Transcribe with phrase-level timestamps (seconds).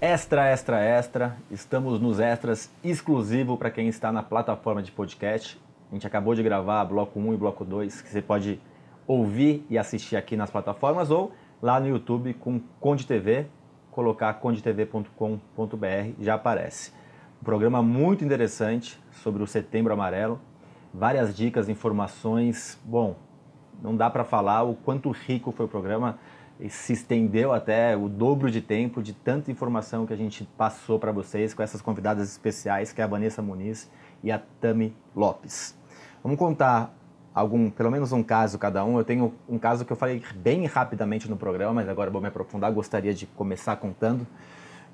[0.00, 1.36] Extra, extra, extra.
[1.50, 5.60] Estamos nos extras exclusivo para quem está na plataforma de podcast.
[5.90, 8.60] A gente acabou de gravar bloco 1 e bloco 2, que você pode
[9.08, 13.46] ouvir e assistir aqui nas plataformas ou lá no YouTube com Conde TV,
[13.90, 15.06] colocar condetv.com.br
[16.20, 16.92] já aparece.
[17.42, 20.40] Um programa muito interessante sobre o Setembro Amarelo,
[20.94, 22.80] várias dicas, informações.
[22.84, 23.16] Bom,
[23.82, 26.20] não dá para falar o quanto rico foi o programa
[26.68, 31.12] se estendeu até o dobro de tempo de tanta informação que a gente passou para
[31.12, 33.88] vocês com essas convidadas especiais, que é a Vanessa Muniz
[34.24, 35.76] e a Tami Lopes.
[36.22, 36.92] Vamos contar
[37.32, 38.98] algum, pelo menos um caso cada um.
[38.98, 42.26] Eu tenho um caso que eu falei bem rapidamente no programa, mas agora vou me
[42.26, 44.26] aprofundar, gostaria de começar contando.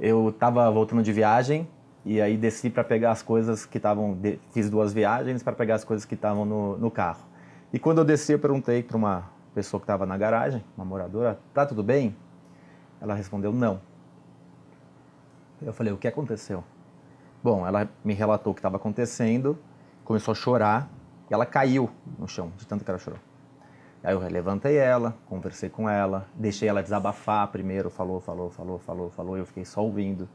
[0.00, 1.68] Eu estava voltando de viagem
[2.04, 4.18] e aí desci para pegar as coisas que estavam,
[4.50, 7.24] fiz duas viagens para pegar as coisas que estavam no, no carro.
[7.72, 11.38] E quando eu desci, eu perguntei para uma pessoa que estava na garagem, uma moradora,
[11.52, 12.16] tá tudo bem?
[13.00, 13.80] Ela respondeu não.
[15.60, 16.64] Eu falei, o que aconteceu?
[17.42, 19.58] Bom, ela me relatou o que estava acontecendo,
[20.04, 20.88] começou a chorar
[21.30, 23.18] e ela caiu no chão, de tanto que ela chorou.
[24.02, 29.10] Aí eu levantei ela, conversei com ela, deixei ela desabafar primeiro, falou, falou, falou, falou,
[29.10, 30.28] falou, eu fiquei só ouvindo.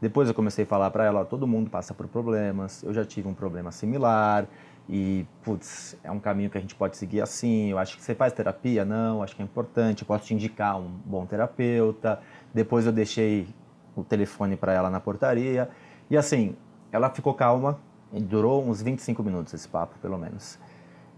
[0.00, 3.28] Depois eu comecei a falar para ela, todo mundo passa por problemas, eu já tive
[3.28, 4.46] um problema similar,
[4.92, 7.70] e, putz, é um caminho que a gente pode seguir assim.
[7.70, 8.84] Eu acho que você faz terapia?
[8.84, 10.02] Não, acho que é importante.
[10.02, 12.20] Eu posso te indicar um bom terapeuta.
[12.52, 13.46] Depois eu deixei
[13.94, 15.70] o telefone para ela na portaria.
[16.10, 16.56] E assim,
[16.90, 17.78] ela ficou calma.
[18.12, 20.58] Durou uns 25 minutos esse papo, pelo menos.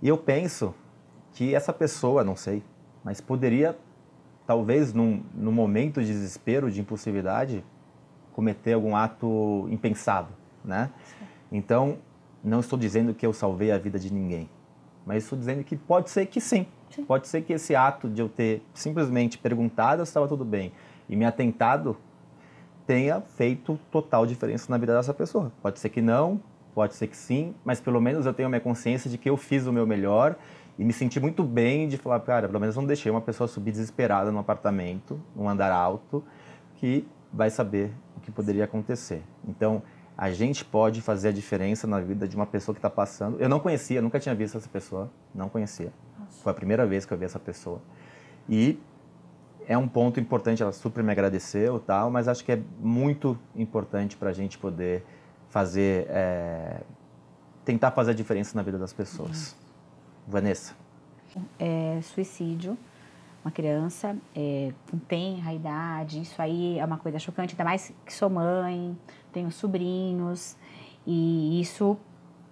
[0.03, 0.75] E eu penso
[1.33, 2.62] que essa pessoa, não sei,
[3.03, 3.75] mas poderia,
[4.47, 7.64] talvez num, num momento de desespero, de impulsividade,
[8.34, 10.29] cometer algum ato impensado,
[10.62, 10.91] né?
[11.51, 11.97] Então,
[12.43, 14.48] não estou dizendo que eu salvei a vida de ninguém,
[15.07, 16.67] mas estou dizendo que pode ser que sim.
[16.91, 17.05] sim.
[17.05, 20.73] Pode ser que esse ato de eu ter simplesmente perguntado se estava tudo bem
[21.09, 21.97] e me atentado
[22.87, 25.53] tenha feito total diferença na vida dessa pessoa.
[25.63, 26.41] Pode ser que não,
[26.75, 29.36] pode ser que sim, mas pelo menos eu tenho a minha consciência de que eu
[29.36, 30.36] fiz o meu melhor
[30.79, 33.73] e me senti muito bem de falar, cara, pelo menos não deixei uma pessoa subir
[33.73, 36.25] desesperada no apartamento, num andar alto,
[36.77, 39.23] que vai saber o que poderia acontecer.
[39.47, 39.83] Então,
[40.17, 43.40] a gente pode fazer a diferença na vida de uma pessoa que está passando.
[43.40, 45.92] Eu não conhecia, nunca tinha visto essa pessoa, não conhecia.
[46.18, 46.42] Nossa.
[46.42, 47.80] Foi a primeira vez que eu vi essa pessoa.
[48.48, 48.78] E
[49.67, 54.17] é um ponto importante, ela super me agradeceu tal, mas acho que é muito importante
[54.17, 55.05] para a gente poder
[55.48, 56.80] fazer, é,
[57.64, 59.52] tentar fazer a diferença na vida das pessoas.
[59.52, 59.58] Uhum.
[60.28, 60.74] Vanessa.
[61.58, 62.77] É, suicídio
[63.45, 68.13] uma criança é, com tenra idade, isso aí é uma coisa chocante, ainda mais que
[68.13, 68.97] sou mãe,
[69.33, 70.57] tenho sobrinhos,
[71.07, 71.98] e isso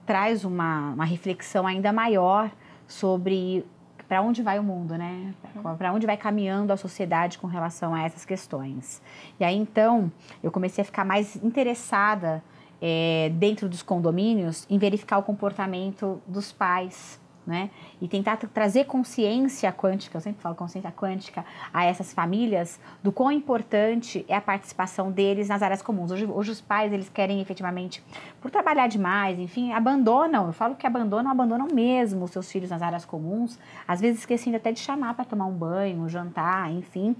[0.05, 2.50] traz uma, uma reflexão ainda maior
[2.87, 3.65] sobre
[4.09, 5.33] para onde vai o mundo, né?
[5.79, 9.00] Para onde vai caminhando a sociedade com relação a essas questões.
[9.39, 10.11] E aí então
[10.43, 12.43] eu comecei a ficar mais interessada
[12.83, 17.69] é, dentro dos condomínios em verificar o comportamento dos pais né?
[18.00, 21.44] E tentar trazer consciência quântica, eu sempre falo consciência quântica,
[21.75, 26.11] a essas famílias do quão importante é a participação deles nas áreas comuns.
[26.12, 28.03] Hoje, hoje os pais, eles querem efetivamente,
[28.41, 32.81] por trabalhar demais, enfim, abandonam, eu falo que abandonam, abandonam mesmo os seus filhos nas
[32.81, 37.17] áreas comuns, às vezes esquecendo até de chamar para tomar um banho, um jantar, enfim.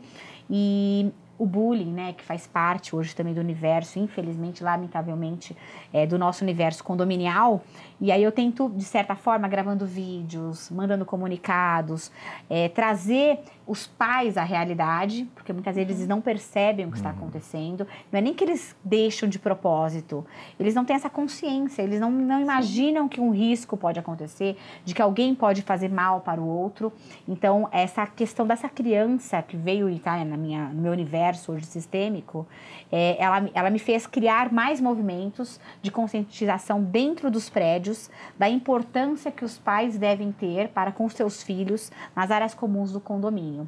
[0.49, 5.57] E o bullying, né, que faz parte hoje também do universo, infelizmente, lamentavelmente,
[5.91, 7.63] é, do nosso universo condominial.
[7.99, 12.13] E aí eu tento, de certa forma, gravando vídeos, mandando comunicados,
[12.49, 13.39] é, trazer
[13.71, 17.17] os pais à realidade, porque muitas vezes eles não percebem o que está uhum.
[17.17, 17.87] acontecendo.
[18.11, 20.27] Não é nem que eles deixam de propósito,
[20.59, 24.95] eles não têm essa consciência, eles não, não imaginam que um risco pode acontecer, de
[24.95, 26.93] que alguém pode fazer mal para o outro.
[27.29, 31.53] Então, essa questão dessa criança que veio e está na minha, no meu universo, universo
[31.53, 32.47] hoje sistêmico,
[32.91, 39.31] é, ela, ela me fez criar mais movimentos de conscientização dentro dos prédios da importância
[39.31, 43.60] que os pais devem ter para com seus filhos nas áreas comuns do condomínio.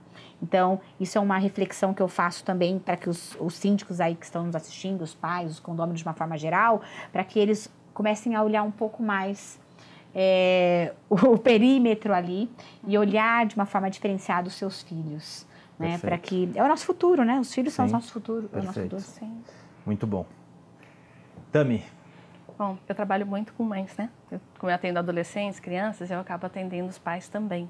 [0.42, 4.14] Então, isso é uma reflexão que eu faço também para que os, os síndicos aí
[4.14, 7.72] que estão nos assistindo, os pais, os condôminos de uma forma geral, para que eles
[7.94, 9.60] comecem a olhar um pouco mais
[10.14, 12.50] é, o, perímetro ali
[12.86, 15.46] e olhar de uma forma diferenciada os seus filhos
[15.82, 15.98] né?
[15.98, 17.38] Para que é o nosso futuro, né?
[17.40, 17.76] Os filhos sim.
[17.76, 18.62] são o nosso futuro, Perfeito.
[18.62, 19.02] o nosso futuro.
[19.02, 19.42] Sim.
[19.84, 20.24] Muito bom.
[21.50, 21.84] Tami.
[22.56, 24.08] Bom, eu trabalho muito com mães, né?
[24.30, 27.68] Eu, como eu atendo adolescentes, crianças, eu acabo atendendo os pais também.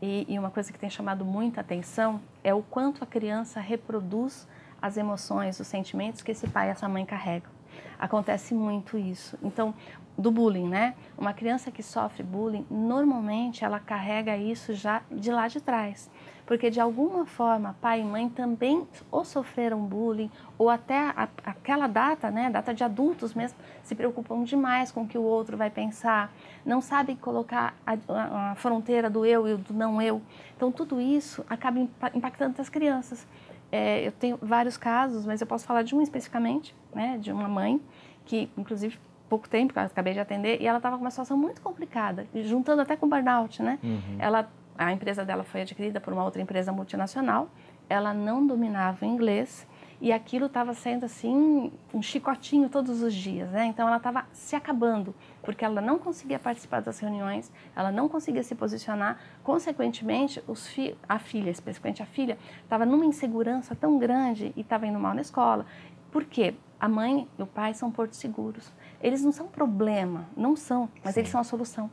[0.00, 4.46] E, e uma coisa que tem chamado muita atenção é o quanto a criança reproduz
[4.80, 7.57] as emoções, os sentimentos que esse pai e essa mãe carregam.
[7.98, 9.38] Acontece muito isso.
[9.42, 9.74] Então,
[10.18, 10.94] do bullying, né?
[11.16, 16.10] Uma criança que sofre bullying, normalmente ela carrega isso já de lá de trás.
[16.44, 21.86] Porque de alguma forma, pai e mãe também ou sofreram bullying, ou até a, aquela
[21.86, 25.70] data, né, data de adultos mesmo, se preocupam demais com o que o outro vai
[25.70, 26.32] pensar,
[26.64, 30.20] não sabem colocar a, a, a fronteira do eu e do não eu.
[30.56, 31.78] Então, tudo isso acaba
[32.14, 33.26] impactando as crianças.
[33.70, 37.48] É, eu tenho vários casos, mas eu posso falar de um especificamente, né, de uma
[37.48, 37.80] mãe
[38.24, 38.98] que, inclusive,
[39.28, 42.26] pouco tempo, que eu acabei de atender, e ela estava com uma situação muito complicada,
[42.44, 43.78] juntando até com burnout, né?
[43.82, 44.16] Uhum.
[44.18, 47.50] Ela, a empresa dela foi adquirida por uma outra empresa multinacional,
[47.88, 49.66] ela não dominava o inglês
[50.00, 53.66] e aquilo estava sendo assim um chicotinho todos os dias, né?
[53.66, 58.42] Então ela estava se acabando porque ela não conseguia participar das reuniões, ela não conseguia
[58.42, 64.60] se posicionar, consequentemente fi a filha, especificamente a filha, estava numa insegurança tão grande e
[64.60, 65.66] estava indo mal na escola.
[66.10, 66.54] Por quê?
[66.80, 71.14] A mãe e o pai são portos seguros eles não são problema, não são, mas
[71.14, 71.20] Sim.
[71.20, 71.90] eles são a solução.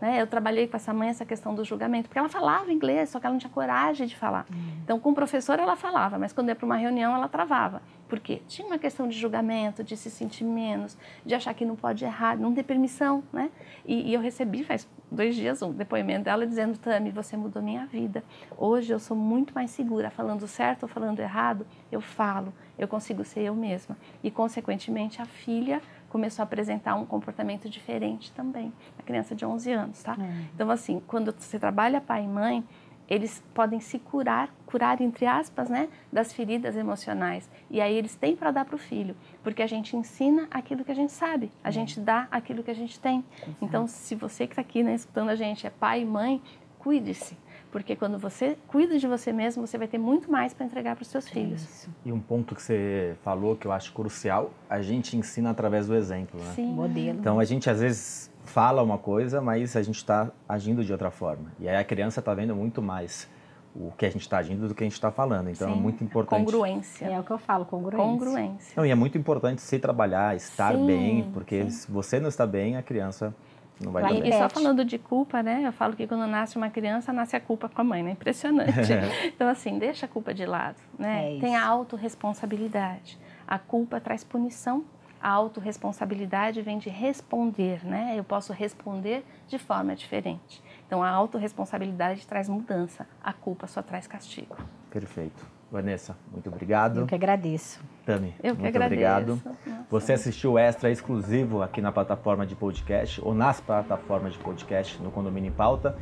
[0.00, 0.20] Né?
[0.20, 3.26] Eu trabalhei com essa mãe essa questão do julgamento, porque ela falava inglês, só que
[3.26, 4.46] ela não tinha coragem de falar.
[4.50, 4.78] Uhum.
[4.82, 7.82] Então, com o professor ela falava, mas quando ia para uma reunião ela travava.
[8.08, 8.40] Por quê?
[8.48, 12.38] Tinha uma questão de julgamento, de se sentir menos, de achar que não pode errar,
[12.38, 13.50] não ter permissão, né?
[13.84, 17.86] E, e eu recebi faz dois dias um depoimento dela dizendo, Tami, você mudou minha
[17.86, 18.24] vida.
[18.56, 23.24] Hoje eu sou muito mais segura, falando certo ou falando errado, eu falo, eu consigo
[23.24, 23.96] ser eu mesma.
[24.22, 29.72] E, consequentemente, a filha começou a apresentar um comportamento diferente também, a criança de 11
[29.72, 30.16] anos, tá?
[30.18, 30.44] É.
[30.54, 32.64] Então, assim, quando você trabalha pai e mãe,
[33.08, 37.48] eles podem se curar, curar entre aspas, né, das feridas emocionais.
[37.70, 40.92] E aí eles têm para dar para o filho, porque a gente ensina aquilo que
[40.92, 41.72] a gente sabe, a é.
[41.72, 43.24] gente dá aquilo que a gente tem.
[43.42, 43.56] Exato.
[43.62, 46.42] Então, se você que está aqui, né, escutando a gente, é pai e mãe,
[46.78, 47.36] cuide-se
[47.70, 51.02] porque quando você cuida de você mesmo, você vai ter muito mais para entregar para
[51.02, 51.62] os seus filhos.
[51.62, 51.90] Isso.
[52.04, 55.94] E um ponto que você falou que eu acho crucial, a gente ensina através do
[55.94, 56.52] exemplo, né?
[56.54, 56.72] Sim.
[56.72, 57.18] Modelo.
[57.18, 61.10] Então a gente às vezes fala uma coisa, mas a gente está agindo de outra
[61.10, 61.52] forma.
[61.60, 63.28] E aí a criança está vendo muito mais
[63.74, 65.50] o que a gente está agindo do que a gente está falando.
[65.50, 65.78] Então é Sim.
[65.78, 66.44] é muito importante.
[66.44, 67.06] Congruência.
[67.06, 68.04] É o que eu falo, congruência.
[68.04, 68.72] Congruência.
[68.76, 70.86] Não, e é muito importante se trabalhar, estar Sim.
[70.86, 71.70] bem, porque Sim.
[71.70, 73.34] se você não está bem, a criança
[73.80, 75.62] não vai e, e só falando de culpa, né?
[75.64, 78.10] Eu falo que quando nasce uma criança, nasce a culpa com a mãe, né?
[78.12, 78.92] Impressionante.
[79.26, 81.36] então, assim, deixa a culpa de lado, né?
[81.36, 83.18] É Tem a autorresponsabilidade.
[83.46, 84.84] A culpa traz punição.
[85.20, 88.14] A autorresponsabilidade vem de responder, né?
[88.16, 90.62] Eu posso responder de forma diferente.
[90.86, 93.06] Então, a autorresponsabilidade traz mudança.
[93.22, 94.56] A culpa só traz castigo.
[94.90, 95.44] Perfeito.
[95.70, 97.00] Vanessa, muito obrigado.
[97.00, 97.80] Eu que agradeço.
[98.08, 98.86] Tami, Eu que muito agradeço.
[98.86, 99.42] obrigado.
[99.44, 99.84] Nossa.
[99.90, 104.98] Você assistiu o extra exclusivo aqui na plataforma de podcast, ou nas plataformas de podcast
[105.02, 105.94] no Condomínio em Pauta.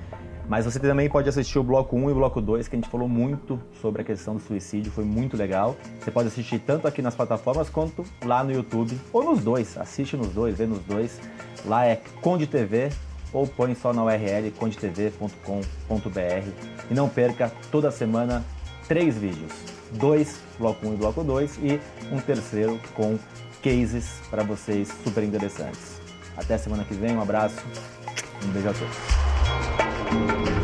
[0.49, 2.89] Mas você também pode assistir o bloco 1 e o bloco 2, que a gente
[2.89, 5.75] falou muito sobre a questão do suicídio, foi muito legal.
[5.99, 9.77] Você pode assistir tanto aqui nas plataformas quanto lá no YouTube, ou nos dois.
[9.77, 11.21] Assiste nos dois, vê nos dois.
[11.65, 12.91] Lá é Conde TV,
[13.33, 16.49] ou põe só na URL condetv.com.br.
[16.89, 18.45] E não perca toda semana
[18.87, 19.76] três vídeos.
[19.93, 21.81] Dois, bloco 1 um e bloco 2, e
[22.13, 23.19] um terceiro com
[23.63, 26.01] cases para vocês super interessantes.
[26.37, 27.65] Até semana que vem, um abraço,
[28.45, 30.56] um beijo a todos.